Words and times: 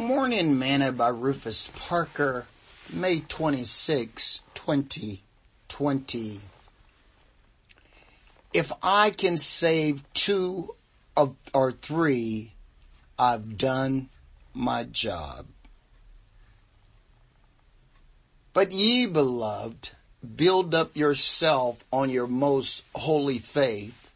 Morning 0.00 0.58
Manna 0.58 0.92
by 0.92 1.08
Rufus 1.08 1.70
Parker, 1.76 2.46
May 2.90 3.20
26, 3.20 4.40
2020. 4.54 6.40
If 8.54 8.72
I 8.82 9.10
can 9.10 9.36
save 9.36 10.02
two 10.14 10.74
of, 11.18 11.36
or 11.52 11.70
three, 11.70 12.54
I've 13.18 13.58
done 13.58 14.08
my 14.54 14.84
job. 14.84 15.44
But 18.54 18.72
ye 18.72 19.04
beloved, 19.04 19.90
build 20.34 20.74
up 20.74 20.96
yourself 20.96 21.84
on 21.92 22.08
your 22.08 22.26
most 22.26 22.86
holy 22.94 23.38
faith, 23.38 24.10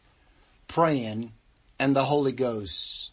praying 0.67 1.33
and 1.77 1.95
the 1.95 2.05
Holy 2.05 2.31
Ghost 2.31 3.11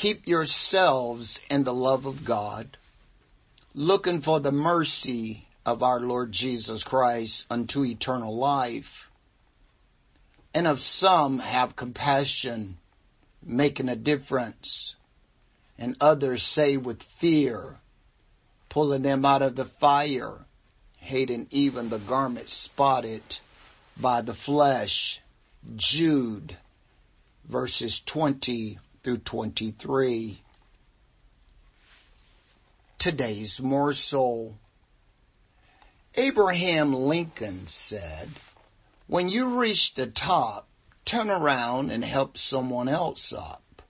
Keep 0.00 0.26
yourselves 0.26 1.40
in 1.50 1.64
the 1.64 1.74
love 1.74 2.06
of 2.06 2.24
God, 2.24 2.78
looking 3.74 4.22
for 4.22 4.40
the 4.40 4.50
mercy 4.50 5.46
of 5.66 5.82
our 5.82 6.00
Lord 6.00 6.32
Jesus 6.32 6.82
Christ 6.82 7.44
unto 7.50 7.84
eternal 7.84 8.34
life. 8.34 9.10
And 10.54 10.66
of 10.66 10.80
some 10.80 11.40
have 11.40 11.76
compassion, 11.76 12.78
making 13.44 13.90
a 13.90 13.94
difference. 13.94 14.96
And 15.78 15.98
others 16.00 16.44
say 16.44 16.78
with 16.78 17.02
fear, 17.02 17.80
pulling 18.70 19.02
them 19.02 19.26
out 19.26 19.42
of 19.42 19.54
the 19.54 19.66
fire, 19.66 20.46
hating 20.96 21.48
even 21.50 21.90
the 21.90 21.98
garment 21.98 22.48
spotted 22.48 23.40
by 24.00 24.22
the 24.22 24.32
flesh. 24.32 25.20
Jude 25.76 26.56
verses 27.46 28.00
20 28.00 28.78
through 29.02 29.18
23. 29.18 30.42
Today's 32.98 33.60
morsel. 33.60 34.58
Abraham 36.16 36.92
Lincoln 36.92 37.66
said, 37.66 38.28
when 39.06 39.28
you 39.28 39.60
reach 39.60 39.94
the 39.94 40.06
top, 40.06 40.68
turn 41.04 41.30
around 41.30 41.90
and 41.90 42.04
help 42.04 42.36
someone 42.36 42.88
else 42.88 43.32
up. 43.32 43.82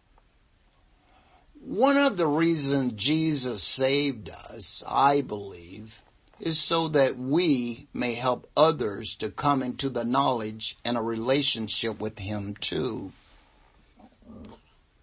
One 1.60 1.98
of 1.98 2.16
the 2.16 2.26
reasons 2.26 2.94
Jesus 2.94 3.62
saved 3.62 4.30
us, 4.30 4.82
I 4.88 5.20
believe, 5.20 6.02
is 6.40 6.58
so 6.58 6.88
that 6.88 7.18
we 7.18 7.88
may 7.92 8.14
help 8.14 8.48
others 8.56 9.14
to 9.16 9.28
come 9.30 9.62
into 9.62 9.90
the 9.90 10.04
knowledge 10.04 10.78
and 10.84 10.96
a 10.96 11.02
relationship 11.02 12.00
with 12.00 12.18
Him 12.18 12.54
too. 12.54 13.12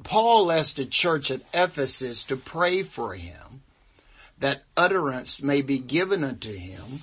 Paul 0.07 0.53
asked 0.53 0.77
the 0.77 0.85
church 0.85 1.29
at 1.31 1.41
Ephesus 1.53 2.23
to 2.23 2.37
pray 2.37 2.81
for 2.81 3.15
him, 3.15 3.61
that 4.39 4.63
utterance 4.77 5.43
may 5.43 5.61
be 5.61 5.79
given 5.79 6.23
unto 6.23 6.53
him, 6.53 7.01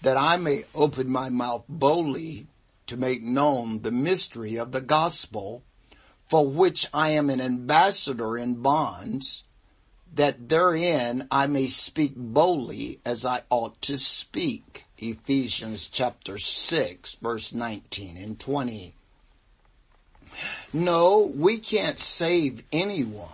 that 0.00 0.16
I 0.16 0.38
may 0.38 0.64
open 0.74 1.10
my 1.10 1.28
mouth 1.28 1.64
boldly 1.68 2.46
to 2.86 2.96
make 2.96 3.22
known 3.22 3.82
the 3.82 3.92
mystery 3.92 4.56
of 4.56 4.72
the 4.72 4.80
gospel, 4.80 5.62
for 6.26 6.48
which 6.48 6.86
I 6.94 7.10
am 7.10 7.28
an 7.28 7.42
ambassador 7.42 8.38
in 8.38 8.62
bonds, 8.62 9.42
that 10.14 10.48
therein 10.48 11.28
I 11.30 11.46
may 11.48 11.66
speak 11.66 12.14
boldly 12.16 12.98
as 13.04 13.26
I 13.26 13.42
ought 13.50 13.82
to 13.82 13.98
speak. 13.98 14.86
Ephesians 14.96 15.86
chapter 15.86 16.38
6 16.38 17.16
verse 17.16 17.52
19 17.52 18.16
and 18.16 18.40
20. 18.40 18.94
No, 20.72 21.32
we 21.34 21.58
can't 21.58 21.98
save 21.98 22.64
anyone. 22.72 23.28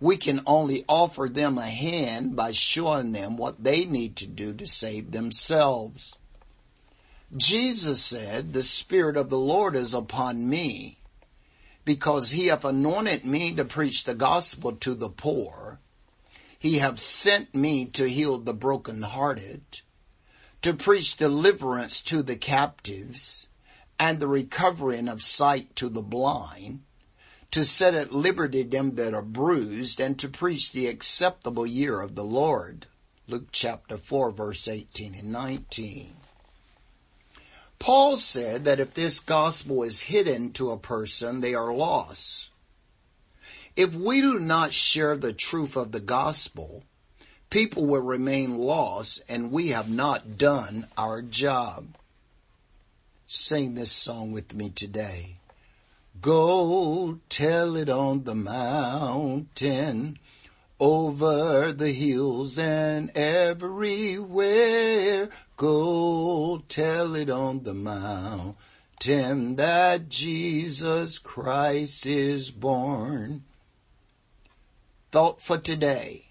We 0.00 0.16
can 0.16 0.42
only 0.46 0.84
offer 0.88 1.28
them 1.28 1.56
a 1.56 1.66
hand 1.66 2.36
by 2.36 2.52
showing 2.52 3.12
them 3.12 3.36
what 3.36 3.62
they 3.62 3.84
need 3.84 4.16
to 4.16 4.26
do 4.26 4.52
to 4.54 4.66
save 4.66 5.12
themselves. 5.12 6.18
Jesus 7.36 8.02
said, 8.02 8.52
the 8.52 8.62
Spirit 8.62 9.16
of 9.16 9.30
the 9.30 9.38
Lord 9.38 9.74
is 9.74 9.94
upon 9.94 10.48
me 10.48 10.98
because 11.84 12.32
he 12.32 12.48
hath 12.48 12.64
anointed 12.64 13.24
me 13.24 13.54
to 13.54 13.64
preach 13.64 14.04
the 14.04 14.14
gospel 14.14 14.72
to 14.72 14.94
the 14.94 15.08
poor. 15.08 15.80
He 16.58 16.78
hath 16.78 16.98
sent 16.98 17.54
me 17.54 17.86
to 17.86 18.08
heal 18.08 18.38
the 18.38 18.54
brokenhearted, 18.54 19.62
to 20.62 20.74
preach 20.74 21.16
deliverance 21.16 22.00
to 22.02 22.22
the 22.22 22.36
captives, 22.36 23.46
and 23.98 24.20
the 24.20 24.28
recovering 24.28 25.08
of 25.08 25.22
sight 25.22 25.74
to 25.76 25.88
the 25.88 26.02
blind, 26.02 26.82
to 27.50 27.64
set 27.64 27.94
at 27.94 28.12
liberty 28.12 28.62
them 28.62 28.96
that 28.96 29.14
are 29.14 29.22
bruised, 29.22 30.00
and 30.00 30.18
to 30.18 30.28
preach 30.28 30.72
the 30.72 30.86
acceptable 30.86 31.66
year 31.66 32.00
of 32.00 32.14
the 32.14 32.24
Lord. 32.24 32.86
Luke 33.28 33.48
chapter 33.50 33.96
4 33.96 34.30
verse 34.30 34.68
18 34.68 35.14
and 35.14 35.32
19. 35.32 36.14
Paul 37.78 38.16
said 38.16 38.64
that 38.64 38.80
if 38.80 38.94
this 38.94 39.20
gospel 39.20 39.82
is 39.82 40.02
hidden 40.02 40.52
to 40.52 40.70
a 40.70 40.78
person, 40.78 41.40
they 41.40 41.54
are 41.54 41.74
lost. 41.74 42.50
If 43.74 43.94
we 43.94 44.20
do 44.20 44.38
not 44.38 44.72
share 44.72 45.16
the 45.16 45.34
truth 45.34 45.76
of 45.76 45.92
the 45.92 46.00
gospel, 46.00 46.84
people 47.50 47.86
will 47.86 48.00
remain 48.00 48.56
lost 48.56 49.22
and 49.28 49.52
we 49.52 49.68
have 49.68 49.90
not 49.90 50.38
done 50.38 50.86
our 50.96 51.20
job. 51.20 51.96
Sing 53.28 53.74
this 53.74 53.90
song 53.90 54.30
with 54.30 54.54
me 54.54 54.70
today. 54.70 55.38
Go 56.20 57.18
tell 57.28 57.74
it 57.74 57.90
on 57.90 58.22
the 58.22 58.36
mountain, 58.36 60.20
over 60.78 61.72
the 61.72 61.90
hills 61.90 62.56
and 62.56 63.10
everywhere. 63.16 64.48
Go 65.56 66.62
tell 66.68 67.16
it 67.16 67.28
on 67.28 67.64
the 67.64 67.74
mountain 67.74 69.56
that 69.56 70.08
Jesus 70.08 71.18
Christ 71.18 72.06
is 72.06 72.52
born. 72.52 73.42
Thought 75.10 75.42
for 75.42 75.58
today, 75.58 76.26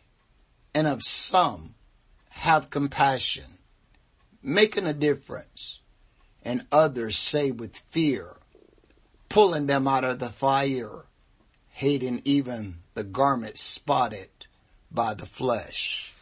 and 0.74 0.88
of 0.88 1.04
some 1.04 1.76
have 2.30 2.70
compassion, 2.70 3.60
making 4.42 4.88
a 4.88 4.94
difference 4.94 5.82
and 6.46 6.66
others 6.72 7.18
say 7.18 7.52
with 7.52 7.76
fear, 7.76 8.38
pulling 9.28 9.66
them 9.66 9.88
out 9.88 10.06
of 10.06 10.20
the 10.20 10.30
fire, 10.30 11.06
hating 11.70 12.22
even 12.24 12.78
the 12.94 13.04
garment 13.04 13.58
spotted 13.58 14.30
by 14.92 15.14
the 15.14 15.26
flesh. 15.26 16.15